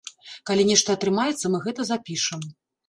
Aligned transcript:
Калі 0.49 0.63
нешта 0.71 0.97
атрымаецца, 0.99 1.45
мы 1.53 1.63
гэта 1.69 1.81
запішам. 1.95 2.53